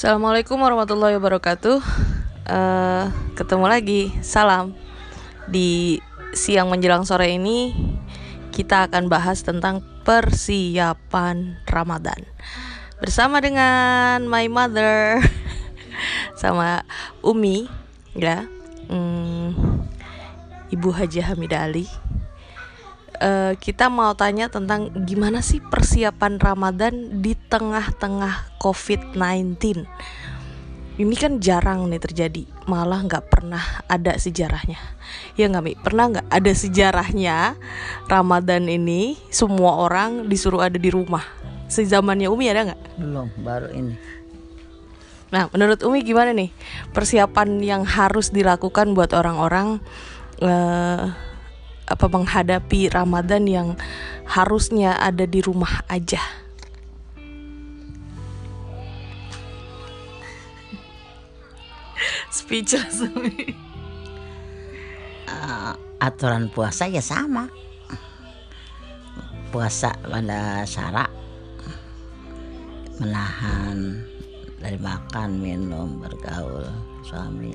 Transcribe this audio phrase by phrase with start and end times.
[0.00, 1.76] Assalamualaikum warahmatullahi wabarakatuh.
[2.48, 3.04] Eh,
[3.36, 4.72] ketemu lagi, salam.
[5.44, 6.00] Di
[6.32, 7.76] siang menjelang sore ini
[8.48, 12.16] kita akan bahas tentang persiapan Ramadan
[12.96, 15.20] bersama dengan my mother
[16.40, 16.80] sama
[17.20, 17.68] Umi,
[18.16, 18.48] ya,
[18.88, 19.52] Hmm,
[20.72, 21.84] Ibu Haji Hamidah Ali.
[23.20, 29.84] Eh, kita mau tanya tentang gimana sih persiapan Ramadan di tengah-tengah COVID-19.
[30.96, 33.60] Ini kan jarang nih terjadi, malah nggak pernah
[33.92, 34.80] ada sejarahnya.
[35.36, 35.72] Ya nggak Mi?
[35.76, 37.60] Pernah nggak ada sejarahnya
[38.08, 41.24] Ramadan ini semua orang disuruh ada di rumah?
[41.68, 42.80] Sezamannya Umi ada nggak?
[42.96, 44.00] Belum, baru ini.
[45.28, 46.56] Nah, menurut Umi gimana nih
[46.96, 49.76] persiapan yang harus dilakukan buat orang-orang
[50.40, 51.04] eh,
[52.00, 53.68] apa menghadapi Ramadan yang
[54.24, 56.24] harusnya ada di rumah aja?
[62.32, 63.04] Speechless.
[65.28, 67.52] Eh, aturan puasa ya sama.
[69.52, 71.12] Puasa pada syarat
[72.96, 74.00] menahan
[74.56, 76.64] dari makan, minum, bergaul,
[77.04, 77.52] suami.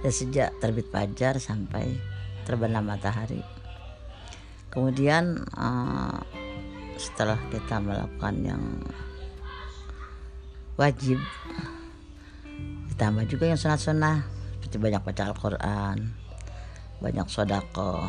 [0.00, 2.09] Dan sejak terbit fajar sampai
[2.46, 3.42] terbenam matahari.
[4.70, 6.18] Kemudian eh,
[7.00, 8.62] setelah kita melakukan yang
[10.76, 11.20] wajib
[12.92, 14.24] ditambah juga yang sunat-sunah
[14.60, 15.98] seperti banyak baca Al-Quran
[17.00, 18.04] banyak sodako.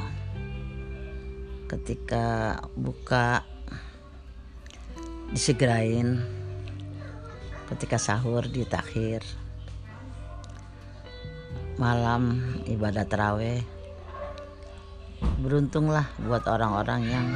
[1.72, 3.48] Ketika buka
[5.32, 6.20] disegerain.
[7.72, 9.24] Ketika sahur ditakhir
[11.80, 13.64] malam ibadah terawih
[15.42, 17.28] beruntunglah buat orang-orang yang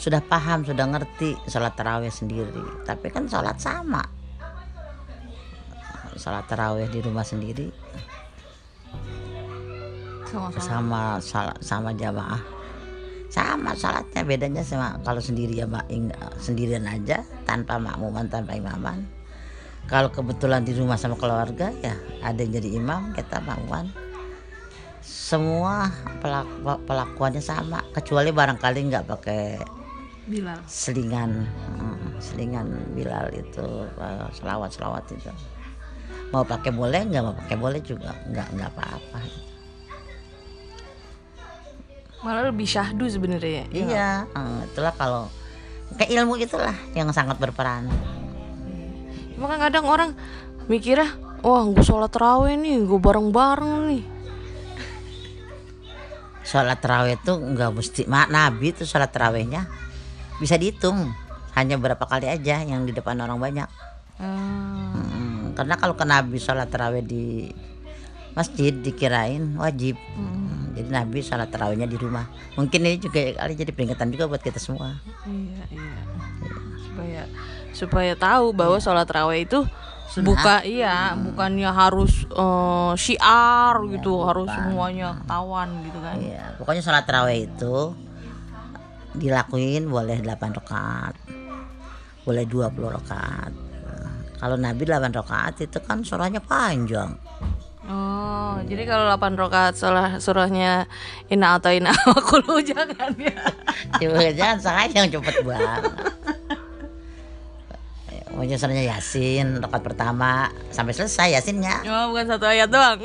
[0.00, 2.64] sudah paham sudah ngerti sholat terawih sendiri.
[2.88, 4.00] Tapi kan sholat sama.
[6.16, 7.68] Sholat terawih di rumah sendiri
[10.62, 12.42] sama sama sama jamaah.
[13.30, 15.66] Sama sholatnya bedanya sama kalau sendiri ya
[16.38, 19.06] sendirian aja tanpa makmuman tanpa imaman.
[19.90, 23.90] Kalau kebetulan di rumah sama keluarga ya ada yang jadi imam kita makmuman
[25.10, 25.90] semua
[26.22, 29.44] pelaku, pelakuannya sama kecuali barangkali nggak pakai
[30.30, 30.62] Bilal.
[30.70, 33.90] selingan hmm, selingan Bilal itu
[34.38, 35.34] selawat selawat itu
[36.30, 39.20] mau pakai boleh nggak mau pakai boleh juga nggak nggak apa-apa
[42.20, 43.64] Malah lebih syahdu sebenarnya.
[43.72, 43.80] ya.
[43.82, 45.26] iya eh, itulah kalau
[45.98, 47.90] kayak ilmu itulah yang sangat berperan
[49.40, 50.10] Cuma kan kadang orang
[50.68, 54.04] mikirnya, wah gue sholat terawih nih, gue bareng-bareng nih.
[56.50, 59.70] Sholat terawih itu nggak mesti mak nabi itu sholat terawihnya.
[60.42, 61.14] Bisa dihitung
[61.54, 63.70] hanya berapa kali aja yang di depan orang banyak.
[64.18, 64.98] Hmm.
[64.98, 67.54] Hmm, karena kalau ke nabi sholat terawih di
[68.34, 69.94] masjid dikirain wajib.
[70.18, 72.26] Hmm, jadi nabi sholat terawihnya di rumah.
[72.58, 74.98] Mungkin ini juga kali jadi peringatan juga buat kita semua.
[75.30, 76.02] Iya, iya.
[76.82, 77.22] Supaya
[77.70, 79.62] supaya tahu bahwa sholat terawih itu
[80.10, 80.26] Sunnah.
[80.26, 84.58] buka iya, bukannya harus eh, syiar gitu, harus bukan.
[84.58, 86.16] semuanya ketahuan gitu kan.
[86.18, 87.76] Iya, pokoknya sholat terawih itu
[89.14, 91.14] dilakuin boleh 8 rakaat.
[92.26, 93.52] Boleh 20 rakaat.
[94.40, 97.12] Kalau Nabi 8 rakaat itu kan surahnya panjang.
[97.90, 100.88] Oh, jadi kalau 8 rakaat salah surahnya
[101.28, 101.92] inna atau inna
[102.30, 103.36] kulu jangan ya.
[104.00, 105.82] Coba jangan sayang cepet banget.
[108.40, 111.84] Pokoknya surahnya Yasin, rakaat pertama sampai selesai Yasinnya.
[111.84, 112.96] Oh, bukan satu ayat doang.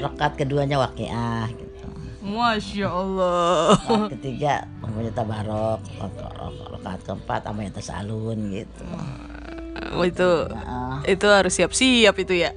[0.00, 1.84] Rakaat keduanya Waqiah gitu.
[2.24, 3.76] Masya Allah.
[3.76, 5.80] Rakaat ketiga pokoknya tabarok,
[6.72, 8.84] rakaat keempat sama yang tasalun gitu.
[9.92, 12.56] Oh, itu Nah, itu harus siap-siap itu ya.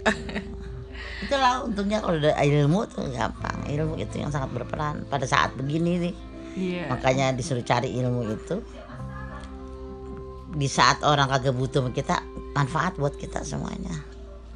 [1.28, 6.00] itulah untungnya kalau ada ilmu tuh gampang ilmu itu yang sangat berperan pada saat begini
[6.00, 6.16] nih
[6.58, 6.90] Iya.
[6.90, 8.64] makanya disuruh cari ilmu itu
[10.58, 12.18] di saat orang kagak butuh sama kita
[12.58, 13.94] manfaat buat kita semuanya.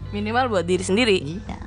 [0.09, 1.17] Minimal buat diri sendiri.
[1.21, 1.59] iya.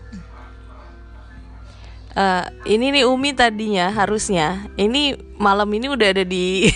[2.15, 2.45] Eh,
[2.79, 4.71] ini nih Umi tadinya harusnya.
[4.75, 6.67] Ini malam ini udah ada di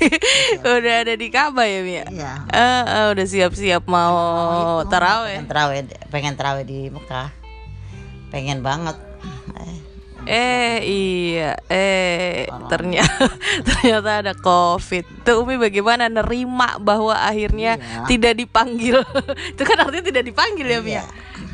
[0.62, 2.04] udah ada di Ka'bah ya Mia.
[2.10, 2.32] iya.
[2.50, 4.14] Eh, eh, udah siap-siap mau
[4.82, 5.38] Itu, taraweh.
[5.38, 5.78] pengen terawih
[6.10, 7.30] pengen terawih di Mekah.
[8.30, 8.98] Pengen banget.
[9.58, 9.78] Eh,
[10.24, 13.30] Eh iya, eh ternyata
[13.68, 15.22] ternyata ada COVID.
[15.22, 18.04] Tuh Umi bagaimana nerima bahwa akhirnya Iya.
[18.06, 18.98] tidak dipanggil?
[19.54, 20.92] Itu kan artinya tidak dipanggil ya Mia.
[20.92, 21.04] Iya.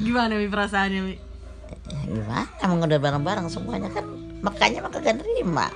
[0.01, 1.15] Gimana Mi perasaannya Mi?
[1.85, 4.09] ya gimana emang udah bareng-bareng semuanya kan
[4.41, 5.69] makanya maka gak nerima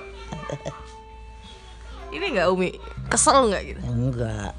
[2.13, 2.73] Ini nggak Umi
[3.07, 3.81] kesel nggak gitu?
[3.85, 4.53] enggak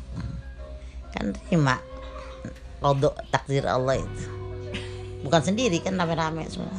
[1.10, 1.82] kan terima
[2.78, 4.24] kodok takdir Allah itu
[5.20, 6.70] bukan sendiri kan rame-rame semua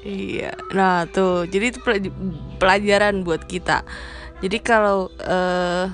[0.00, 2.08] Iya, nah tuh, jadi itu pel-
[2.56, 3.84] pelajaran buat kita.
[4.40, 5.86] Jadi kalau eh,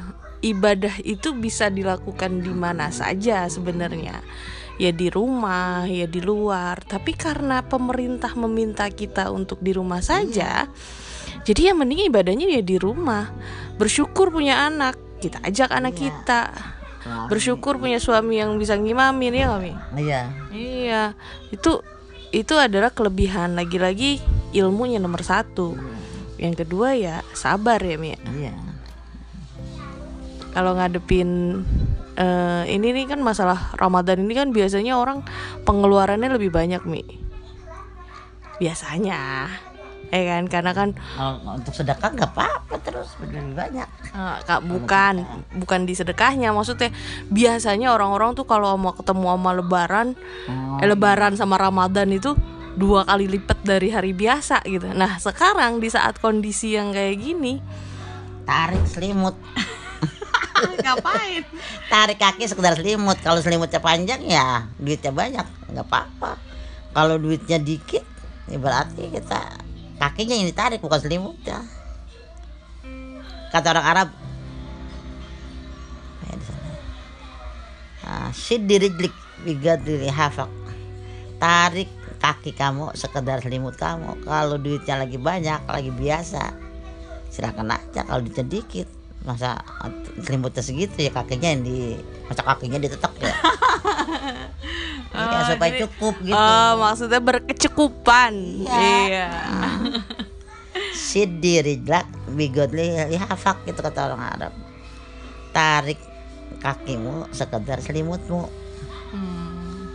[0.47, 4.23] ibadah itu bisa dilakukan di mana saja sebenarnya,
[4.79, 6.79] ya di rumah, ya di luar.
[6.81, 10.70] Tapi karena pemerintah meminta kita untuk di rumah saja,
[11.43, 13.35] jadi yang mending ibadahnya ya di rumah.
[13.75, 16.03] Bersyukur punya anak, kita ajak anak Iya.
[16.06, 16.43] kita.
[17.26, 19.73] Bersyukur punya suami yang bisa ngimamin ya nggak Mi?
[19.94, 21.03] iya Iya,
[21.50, 21.79] itu
[22.36, 24.20] itu adalah kelebihan lagi-lagi
[24.52, 25.72] ilmunya nomor satu.
[26.36, 28.12] Yang kedua ya sabar ya Mi.
[28.36, 28.52] iya
[30.52, 31.64] Kalau ngadepin
[32.16, 35.24] eh, ini nih kan masalah Ramadan ini kan biasanya orang
[35.64, 37.04] pengeluarannya lebih banyak Mi.
[38.60, 39.48] Biasanya,
[40.11, 40.43] ya kan?
[40.47, 43.88] Karena kan kalau untuk sedekah nggak apa-apa terus lebih banyak.
[44.12, 45.25] Eh, kak bukan.
[45.56, 46.91] Bukan di sedekahnya maksudnya
[47.29, 50.08] biasanya orang-orang tuh kalau mau ketemu sama Lebaran
[50.47, 52.32] Oh, eh, Lebaran sama Ramadan itu
[52.76, 54.87] dua kali lipat dari hari biasa gitu.
[54.93, 57.58] Nah sekarang di saat kondisi yang kayak gini,
[58.44, 59.35] tarik selimut.
[60.56, 61.44] Ngapain?
[61.93, 63.20] tarik kaki sekedar selimut.
[63.20, 65.47] Kalau selimutnya panjang ya duitnya banyak.
[65.73, 66.37] Nggak apa-apa.
[66.93, 68.05] Kalau duitnya dikit
[68.47, 69.65] ya berarti kita
[69.96, 71.64] kakinya ini tarik bukan selimutnya.
[73.52, 74.08] Kata orang Arab.
[76.25, 76.70] Ya di sana.
[78.06, 78.31] Ah,
[79.44, 80.48] bigadri hafak
[81.37, 84.25] tarik kaki kamu sekedar selimut kamu.
[84.25, 86.52] Kalau duitnya lagi banyak lagi biasa
[87.28, 88.02] silakan aja.
[88.08, 88.88] Kalau duitnya dikit
[89.26, 89.58] masa
[90.22, 91.98] selimutnya segitu ya kakinya yang di
[92.31, 93.34] masa kakinya ditetek ya Ya,
[95.48, 98.32] supaya jadi- cukup gitu Oh, maksudnya berkecukupan.
[98.64, 99.26] Iya.
[101.06, 104.52] Siddi rijlak bigodli lihafak gitu kata orang Arab
[105.50, 105.96] tarik
[106.58, 108.48] kakimu sekedar selimutmu
[109.06, 109.87] Hmm.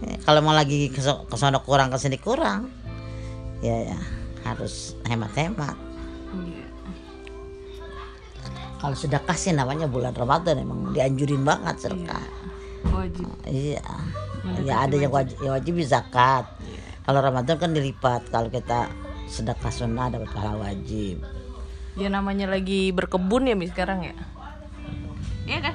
[0.00, 2.70] Eh, kalau mau lagi ke so- ke sono kurang ke sini kurang
[3.58, 3.98] ya, ya
[4.42, 5.76] harus hemat-hemat
[6.32, 6.66] Iya.
[8.78, 12.22] kalau sedekah sih namanya bulan Ramadan emang dianjurin banget sedekah
[12.88, 13.26] Wajib.
[13.44, 13.82] iya
[14.66, 16.44] ya ada yang wajib, yang wajib zakat
[17.02, 18.90] kalau Ramadan kan dilipat kalau kita
[19.30, 21.22] sedekah sunnah dapat pahala wajib
[21.92, 24.16] Ya namanya lagi berkebun ya Mi sekarang ya.
[25.44, 25.74] Iya kan?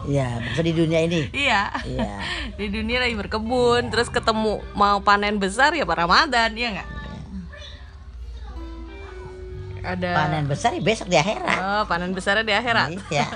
[0.00, 1.28] Iya, maksud di dunia ini.
[1.34, 1.76] Iya.
[1.84, 2.14] Iya.
[2.58, 6.88] Di dunia lagi berkebun, terus ketemu mau panen besar ya Pak Ramadan, iya nggak?
[9.80, 11.56] Ada Panen besar ya besok di akhirat.
[11.56, 12.88] Oh, panen besarnya di akhirat.
[13.08, 13.26] Iya.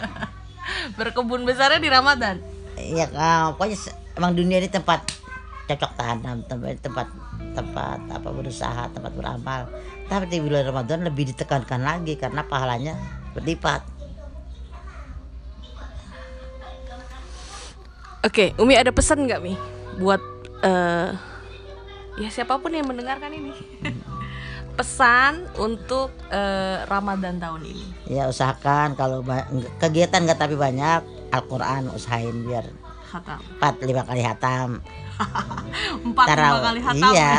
[1.00, 2.36] Berkebun besarnya di Ramadan.
[2.76, 3.08] Iya,
[3.56, 3.76] pokoknya
[4.14, 5.05] emang dunia ini tempat
[5.64, 7.06] cocok tanam, tempat tempat
[7.55, 9.70] tempat apa berusaha, tempat beramal.
[10.06, 12.94] Tapi di bulan Ramadan lebih ditekankan lagi karena pahalanya
[13.32, 13.81] berlipat.
[18.25, 19.52] Oke, Umi ada pesan nggak Mi
[20.00, 20.20] buat
[20.64, 21.12] eh
[22.14, 23.52] ya siapa pun yang mendengarkan ini?
[24.78, 27.87] pesan untuk eh, Ramadan tahun ini.
[28.10, 29.22] Ya usahakan kalau
[29.78, 32.67] kegiatan nggak tapi banyak Al-Quran usahain biar
[33.14, 33.38] Khatam.
[33.38, 34.82] empat lima kali hatam.
[36.11, 37.12] Empat lima kali hatam.
[37.14, 37.34] Iya.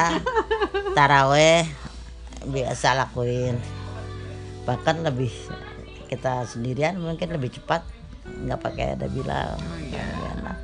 [0.96, 1.68] Taraweh
[2.48, 3.60] biasa lakuin.
[4.64, 5.36] Bahkan lebih
[6.08, 7.84] kita sendirian mungkin lebih cepat
[8.24, 9.60] nggak pakai ada bilang.
[9.60, 10.08] Oh, iya.
[10.40, 10.58] Enak.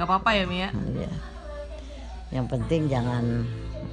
[0.00, 0.70] Nggak apa-apa ya Mi ya.
[0.72, 1.12] Iya.
[2.32, 3.44] Yang penting jangan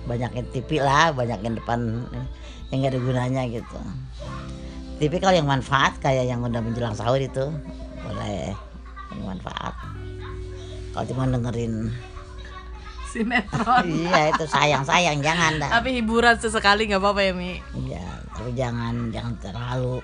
[0.08, 2.08] banyakin TV lah, banyakin depan
[2.72, 3.80] yang nggak ada gunanya gitu.
[4.96, 7.52] TV kalau yang manfaat kayak yang udah menjelang sahur itu
[8.00, 8.56] boleh
[9.34, 9.76] yang manfaat.
[10.94, 11.90] Kalau cuma dengerin
[13.10, 13.86] Sinetron.
[14.06, 15.70] iya itu sayang sayang jangan dah.
[15.82, 17.58] Tapi hiburan sesekali nggak apa-apa ya Mi.
[17.74, 19.98] Iya, tapi jangan jangan terlalu.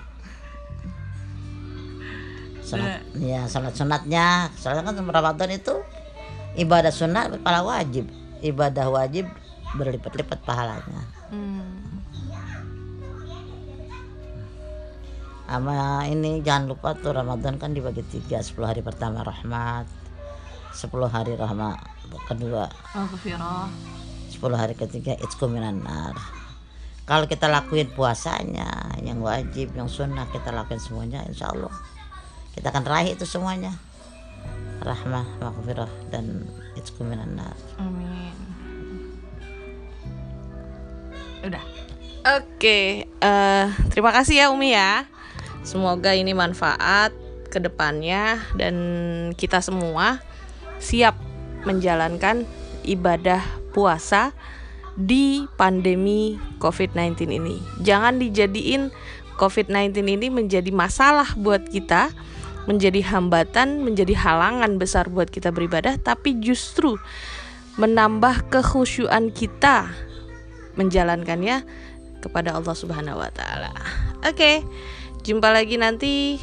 [2.62, 5.74] Salat, ya salat sunatnya, salat kan Ramadan itu
[6.54, 8.06] ibadah sunat pahala wajib,
[8.46, 9.26] ibadah wajib
[9.74, 11.02] berlipat-lipat pahalanya.
[11.34, 11.99] Hmm.
[15.50, 19.82] Sama ini jangan lupa tuh Ramadan kan dibagi tiga, 10 hari pertama rahmat,
[20.70, 21.74] 10 hari rahmat
[22.30, 23.66] kedua, Maghfirah.
[24.30, 26.14] 10 hari ketiga itqu minan nar.
[27.02, 31.74] Kalau kita lakuin puasanya, yang wajib, yang sunnah kita lakuin semuanya, insya Allah
[32.54, 33.74] kita akan raih itu semuanya.
[34.86, 36.46] Rahmah, maghfirah dan
[36.78, 37.58] itqu minan nar.
[37.82, 38.38] Amin.
[41.42, 41.64] Udah.
[42.38, 45.10] Oke, eh, terima kasih ya Umi ya.
[45.60, 47.12] Semoga ini manfaat
[47.50, 48.74] ke depannya dan
[49.34, 50.22] kita semua
[50.80, 51.18] siap
[51.68, 52.48] menjalankan
[52.86, 53.42] ibadah
[53.76, 54.32] puasa
[54.96, 57.56] di pandemi COVID-19 ini.
[57.84, 58.88] Jangan dijadiin
[59.36, 62.12] COVID-19 ini menjadi masalah buat kita,
[62.68, 67.00] menjadi hambatan, menjadi halangan besar buat kita beribadah, tapi justru
[67.80, 69.88] menambah kekhusyuan kita
[70.76, 71.64] menjalankannya
[72.20, 73.72] kepada Allah Subhanahu wa taala.
[74.28, 74.64] Oke.
[75.24, 76.40] Jumpa lagi nanti.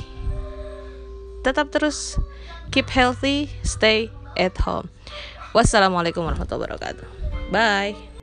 [1.42, 2.20] Tetap terus
[2.70, 4.92] keep healthy, stay at home.
[5.56, 7.08] Wassalamualaikum warahmatullahi wabarakatuh.
[7.50, 8.17] Bye.